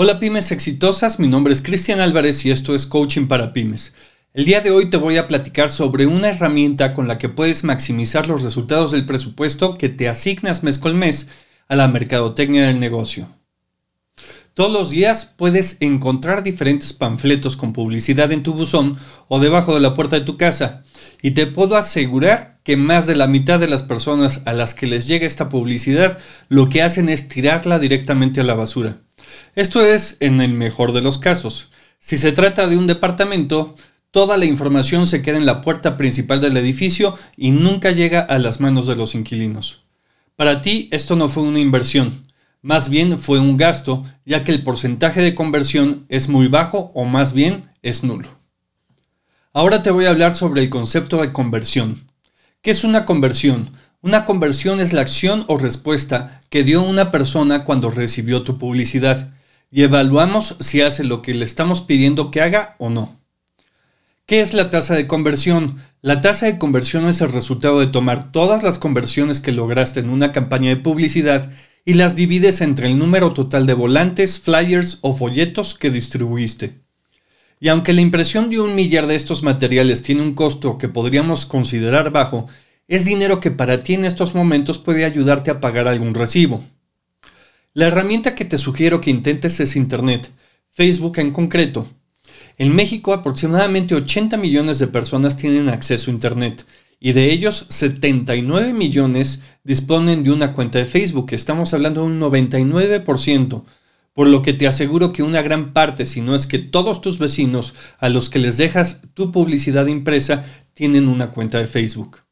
Hola 0.00 0.20
pymes 0.20 0.52
exitosas, 0.52 1.18
mi 1.18 1.26
nombre 1.26 1.52
es 1.52 1.60
Cristian 1.60 1.98
Álvarez 1.98 2.44
y 2.44 2.52
esto 2.52 2.72
es 2.76 2.86
Coaching 2.86 3.26
para 3.26 3.52
Pymes. 3.52 3.94
El 4.32 4.44
día 4.44 4.60
de 4.60 4.70
hoy 4.70 4.90
te 4.90 4.96
voy 4.96 5.16
a 5.16 5.26
platicar 5.26 5.72
sobre 5.72 6.06
una 6.06 6.28
herramienta 6.28 6.94
con 6.94 7.08
la 7.08 7.18
que 7.18 7.28
puedes 7.28 7.64
maximizar 7.64 8.28
los 8.28 8.42
resultados 8.42 8.92
del 8.92 9.06
presupuesto 9.06 9.74
que 9.74 9.88
te 9.88 10.08
asignas 10.08 10.62
mes 10.62 10.78
con 10.78 10.96
mes 10.96 11.26
a 11.66 11.74
la 11.74 11.88
mercadotecnia 11.88 12.68
del 12.68 12.78
negocio. 12.78 13.26
Todos 14.54 14.72
los 14.72 14.90
días 14.90 15.34
puedes 15.36 15.78
encontrar 15.80 16.44
diferentes 16.44 16.92
panfletos 16.92 17.56
con 17.56 17.72
publicidad 17.72 18.30
en 18.30 18.44
tu 18.44 18.54
buzón 18.54 18.96
o 19.26 19.40
debajo 19.40 19.74
de 19.74 19.80
la 19.80 19.94
puerta 19.94 20.16
de 20.16 20.24
tu 20.24 20.36
casa 20.36 20.84
y 21.22 21.32
te 21.32 21.48
puedo 21.48 21.76
asegurar 21.76 22.60
que 22.62 22.76
más 22.76 23.08
de 23.08 23.16
la 23.16 23.26
mitad 23.26 23.58
de 23.58 23.66
las 23.66 23.82
personas 23.82 24.42
a 24.44 24.52
las 24.52 24.74
que 24.74 24.86
les 24.86 25.08
llega 25.08 25.26
esta 25.26 25.48
publicidad 25.48 26.20
lo 26.48 26.68
que 26.68 26.82
hacen 26.82 27.08
es 27.08 27.26
tirarla 27.26 27.80
directamente 27.80 28.42
a 28.42 28.44
la 28.44 28.54
basura. 28.54 28.98
Esto 29.54 29.80
es 29.80 30.16
en 30.20 30.40
el 30.40 30.52
mejor 30.52 30.92
de 30.92 31.02
los 31.02 31.18
casos. 31.18 31.68
Si 31.98 32.18
se 32.18 32.32
trata 32.32 32.66
de 32.68 32.76
un 32.76 32.86
departamento, 32.86 33.74
toda 34.10 34.36
la 34.36 34.44
información 34.44 35.06
se 35.06 35.22
queda 35.22 35.36
en 35.36 35.46
la 35.46 35.60
puerta 35.60 35.96
principal 35.96 36.40
del 36.40 36.56
edificio 36.56 37.14
y 37.36 37.50
nunca 37.50 37.90
llega 37.90 38.20
a 38.20 38.38
las 38.38 38.60
manos 38.60 38.86
de 38.86 38.96
los 38.96 39.14
inquilinos. 39.14 39.82
Para 40.36 40.62
ti 40.62 40.88
esto 40.92 41.16
no 41.16 41.28
fue 41.28 41.42
una 41.42 41.58
inversión, 41.58 42.26
más 42.62 42.88
bien 42.88 43.18
fue 43.18 43.38
un 43.38 43.56
gasto, 43.56 44.04
ya 44.24 44.44
que 44.44 44.52
el 44.52 44.64
porcentaje 44.64 45.20
de 45.20 45.34
conversión 45.34 46.06
es 46.08 46.28
muy 46.28 46.48
bajo 46.48 46.90
o 46.94 47.04
más 47.04 47.32
bien 47.32 47.70
es 47.82 48.02
nulo. 48.02 48.28
Ahora 49.52 49.82
te 49.82 49.90
voy 49.90 50.04
a 50.04 50.10
hablar 50.10 50.36
sobre 50.36 50.62
el 50.62 50.70
concepto 50.70 51.22
de 51.22 51.32
conversión. 51.32 52.06
¿Qué 52.60 52.72
es 52.72 52.84
una 52.84 53.06
conversión? 53.06 53.70
Una 54.00 54.24
conversión 54.24 54.80
es 54.80 54.92
la 54.92 55.00
acción 55.00 55.44
o 55.48 55.58
respuesta 55.58 56.40
que 56.50 56.62
dio 56.62 56.82
una 56.82 57.10
persona 57.10 57.64
cuando 57.64 57.90
recibió 57.90 58.42
tu 58.42 58.56
publicidad 58.56 59.32
y 59.72 59.82
evaluamos 59.82 60.54
si 60.60 60.82
hace 60.82 61.02
lo 61.02 61.20
que 61.20 61.34
le 61.34 61.44
estamos 61.44 61.82
pidiendo 61.82 62.30
que 62.30 62.40
haga 62.40 62.76
o 62.78 62.90
no. 62.90 63.18
¿Qué 64.24 64.40
es 64.40 64.52
la 64.52 64.70
tasa 64.70 64.94
de 64.94 65.08
conversión? 65.08 65.78
La 66.00 66.20
tasa 66.20 66.46
de 66.46 66.58
conversión 66.58 67.08
es 67.08 67.20
el 67.22 67.32
resultado 67.32 67.80
de 67.80 67.88
tomar 67.88 68.30
todas 68.30 68.62
las 68.62 68.78
conversiones 68.78 69.40
que 69.40 69.50
lograste 69.50 69.98
en 69.98 70.10
una 70.10 70.30
campaña 70.30 70.68
de 70.68 70.76
publicidad 70.76 71.50
y 71.84 71.94
las 71.94 72.14
divides 72.14 72.60
entre 72.60 72.86
el 72.86 72.98
número 72.98 73.32
total 73.32 73.66
de 73.66 73.74
volantes, 73.74 74.38
flyers 74.38 74.98
o 75.00 75.12
folletos 75.12 75.74
que 75.74 75.90
distribuiste. 75.90 76.82
Y 77.58 77.66
aunque 77.66 77.94
la 77.94 78.02
impresión 78.02 78.48
de 78.48 78.60
un 78.60 78.76
millar 78.76 79.08
de 79.08 79.16
estos 79.16 79.42
materiales 79.42 80.04
tiene 80.04 80.22
un 80.22 80.34
costo 80.34 80.78
que 80.78 80.88
podríamos 80.88 81.46
considerar 81.46 82.12
bajo, 82.12 82.46
es 82.88 83.04
dinero 83.04 83.38
que 83.38 83.50
para 83.50 83.82
ti 83.82 83.94
en 83.94 84.06
estos 84.06 84.34
momentos 84.34 84.78
puede 84.78 85.04
ayudarte 85.04 85.50
a 85.50 85.60
pagar 85.60 85.86
algún 85.86 86.14
recibo. 86.14 86.64
La 87.74 87.86
herramienta 87.86 88.34
que 88.34 88.46
te 88.46 88.56
sugiero 88.56 89.00
que 89.02 89.10
intentes 89.10 89.60
es 89.60 89.76
Internet, 89.76 90.30
Facebook 90.70 91.18
en 91.18 91.30
concreto. 91.30 91.86
En 92.56 92.74
México 92.74 93.12
aproximadamente 93.12 93.94
80 93.94 94.38
millones 94.38 94.78
de 94.78 94.88
personas 94.88 95.36
tienen 95.36 95.68
acceso 95.68 96.10
a 96.10 96.14
Internet 96.14 96.66
y 96.98 97.12
de 97.12 97.30
ellos 97.30 97.66
79 97.68 98.72
millones 98.72 99.42
disponen 99.64 100.24
de 100.24 100.32
una 100.32 100.54
cuenta 100.54 100.78
de 100.78 100.86
Facebook. 100.86 101.28
Estamos 101.32 101.74
hablando 101.74 102.00
de 102.00 102.06
un 102.06 102.20
99%, 102.20 103.64
por 104.14 104.26
lo 104.26 104.42
que 104.42 104.54
te 104.54 104.66
aseguro 104.66 105.12
que 105.12 105.22
una 105.22 105.42
gran 105.42 105.72
parte, 105.74 106.06
si 106.06 106.22
no 106.22 106.34
es 106.34 106.46
que 106.46 106.58
todos 106.58 107.02
tus 107.02 107.18
vecinos 107.18 107.74
a 107.98 108.08
los 108.08 108.30
que 108.30 108.38
les 108.38 108.56
dejas 108.56 109.02
tu 109.12 109.30
publicidad 109.30 109.86
impresa, 109.86 110.44
tienen 110.74 111.06
una 111.06 111.30
cuenta 111.30 111.58
de 111.58 111.66
Facebook. 111.66 112.27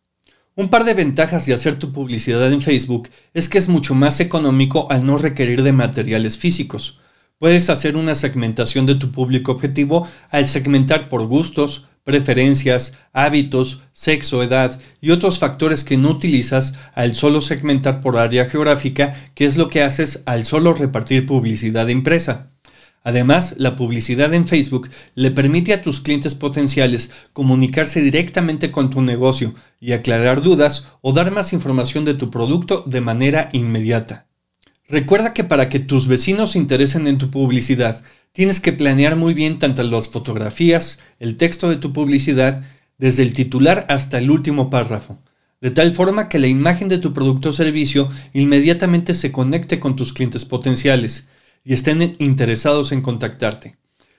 Un 0.58 0.68
par 0.68 0.84
de 0.84 0.94
ventajas 0.94 1.44
de 1.44 1.52
hacer 1.52 1.78
tu 1.78 1.92
publicidad 1.92 2.50
en 2.50 2.62
Facebook 2.62 3.10
es 3.34 3.46
que 3.46 3.58
es 3.58 3.68
mucho 3.68 3.94
más 3.94 4.20
económico 4.20 4.90
al 4.90 5.04
no 5.04 5.18
requerir 5.18 5.62
de 5.62 5.72
materiales 5.72 6.38
físicos. 6.38 6.98
Puedes 7.38 7.68
hacer 7.68 7.94
una 7.94 8.14
segmentación 8.14 8.86
de 8.86 8.94
tu 8.94 9.12
público 9.12 9.52
objetivo 9.52 10.08
al 10.30 10.46
segmentar 10.46 11.10
por 11.10 11.27
gustos, 11.27 11.84
preferencias, 12.04 12.94
hábitos, 13.12 13.82
sexo, 13.92 14.42
edad 14.42 14.80
y 15.02 15.10
otros 15.10 15.38
factores 15.38 15.84
que 15.84 15.98
no 15.98 16.08
utilizas 16.08 16.72
al 16.95 17.14
solo 17.14 17.42
segmentar 17.42 18.00
por 18.00 18.16
área 18.16 18.46
geográfica, 18.46 19.14
que 19.34 19.45
es 19.45 19.58
lo 19.58 19.68
que 19.68 19.83
haces 19.83 20.22
al 20.24 20.46
solo 20.46 20.72
repartir 20.72 21.27
publicidad 21.27 21.89
impresa. 21.89 22.55
Además, 23.06 23.55
la 23.58 23.77
publicidad 23.77 24.34
en 24.34 24.48
Facebook 24.48 24.90
le 25.14 25.30
permite 25.30 25.72
a 25.72 25.80
tus 25.80 26.00
clientes 26.00 26.34
potenciales 26.34 27.12
comunicarse 27.33 28.02
directamente 28.02 28.72
con 28.72 28.90
tu 28.90 29.00
negocio 29.00 29.55
y 29.78 29.92
aclarar 29.92 30.42
dudas 30.42 30.86
o 31.02 31.12
dar 31.12 31.30
más 31.30 31.52
información 31.52 32.05
de 32.05 32.14
tu 32.14 32.33
producto 32.33 32.83
de 32.84 33.00
manera 33.00 33.48
inmediata. 33.52 34.27
Recuerda 34.89 35.33
que 35.33 35.45
para 35.45 35.68
que 35.68 35.78
tus 35.78 36.08
vecinos 36.08 36.50
se 36.50 36.58
interesen 36.58 37.06
en 37.06 37.16
tu 37.16 37.30
publicidad, 37.30 38.02
tienes 38.33 38.58
que 38.58 38.72
planear 38.72 39.14
muy 39.14 39.34
bien 39.34 39.61
tanto 39.61 39.84
las 39.84 40.08
fotografías, 40.08 40.98
el 41.20 41.36
texto 41.36 41.68
de 41.68 41.77
tu 41.77 41.92
publicidad, 41.92 42.64
desde 42.98 43.22
el 43.22 43.34
titular 43.34 43.86
hasta 43.89 44.18
el 44.18 44.33
último 44.33 44.68
párrafo, 44.68 45.20
de 45.61 45.70
tal 45.70 45.95
forma 45.95 46.28
que 46.28 46.40
la 46.40 46.48
imagen 46.48 46.89
de 46.89 46.98
tu 46.98 47.12
producto 47.12 47.50
o 47.50 47.52
servicio 47.52 48.08
inmediatamente 48.33 49.14
se 49.14 49.30
conecte 49.30 49.78
con 49.78 49.95
tus 49.95 50.12
clientes 50.12 50.45
potenciales 50.45 51.28
y 51.66 51.74
estén 51.74 52.14
interesados 52.20 52.92
en 52.92 53.02
contactarte. 53.02 53.74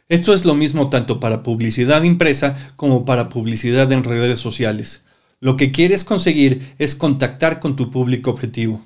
Esto 0.10 0.34
es 0.34 0.44
lo 0.44 0.54
mismo 0.54 0.90
tanto 0.90 1.22
para 1.22 1.44
publicidad 1.44 2.04
impresa 2.04 2.74
como 2.76 3.06
para 3.06 3.30
publicidad 3.30 3.90
en 3.94 4.04
redes 4.04 4.40
sociales. 4.40 5.02
Lo 5.40 5.56
que 5.56 5.72
quieres 5.72 6.04
conseguir 6.04 6.76
es 6.78 6.96
contactar 6.96 7.62
con 7.62 7.78
tu 7.78 7.90
público 7.90 8.30
objetivo. 8.30 8.86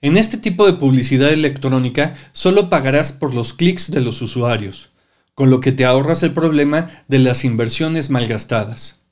En 0.00 0.16
este 0.16 0.36
tipo 0.36 0.66
de 0.66 0.74
publicidad 0.74 1.32
electrónica 1.32 2.14
solo 2.32 2.68
pagarás 2.68 3.12
por 3.12 3.34
los 3.34 3.52
clics 3.52 3.90
de 3.90 4.00
los 4.00 4.20
usuarios, 4.20 4.90
con 5.34 5.48
lo 5.48 5.60
que 5.60 5.70
te 5.70 5.84
ahorras 5.84 6.24
el 6.24 6.32
problema 6.32 6.90
de 7.06 7.20
las 7.20 7.44
inversiones 7.44 8.10
malgastadas. 8.10 9.03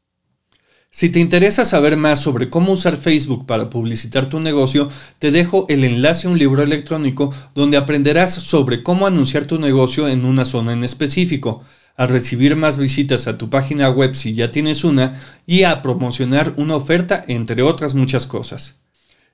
Si 0.94 1.08
te 1.08 1.20
interesa 1.20 1.64
saber 1.64 1.96
más 1.96 2.20
sobre 2.20 2.50
cómo 2.50 2.70
usar 2.70 2.98
Facebook 2.98 3.46
para 3.46 3.70
publicitar 3.70 4.28
tu 4.28 4.40
negocio, 4.40 4.90
te 5.18 5.30
dejo 5.30 5.64
el 5.70 5.84
enlace 5.84 6.26
a 6.26 6.30
un 6.30 6.38
libro 6.38 6.62
electrónico 6.62 7.32
donde 7.54 7.78
aprenderás 7.78 8.34
sobre 8.34 8.82
cómo 8.82 9.06
anunciar 9.06 9.46
tu 9.46 9.58
negocio 9.58 10.06
en 10.06 10.26
una 10.26 10.44
zona 10.44 10.74
en 10.74 10.84
específico, 10.84 11.64
a 11.96 12.06
recibir 12.06 12.56
más 12.56 12.76
visitas 12.76 13.26
a 13.26 13.38
tu 13.38 13.48
página 13.48 13.88
web 13.88 14.14
si 14.14 14.34
ya 14.34 14.50
tienes 14.50 14.84
una 14.84 15.18
y 15.46 15.62
a 15.62 15.80
promocionar 15.80 16.52
una 16.58 16.76
oferta, 16.76 17.24
entre 17.26 17.62
otras 17.62 17.94
muchas 17.94 18.26
cosas. 18.26 18.74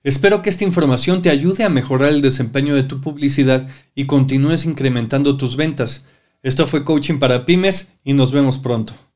Espero 0.04 0.42
que 0.42 0.50
esta 0.50 0.62
información 0.62 1.22
te 1.22 1.30
ayude 1.30 1.64
a 1.64 1.69
mejorar 1.69 2.10
el 2.10 2.22
desempeño 2.22 2.76
de 2.76 2.84
tu 2.84 3.00
publicidad 3.00 3.69
y 3.96 4.04
continúes 4.04 4.64
incrementando 4.64 5.36
tus 5.36 5.56
ventas. 5.56 6.04
Esto 6.44 6.69
fue 6.69 6.84
Coaching 6.84 7.19
para 7.19 7.44
Pymes 7.44 7.88
y 8.04 8.12
nos 8.12 8.30
vemos 8.30 8.60
pronto. 8.60 9.07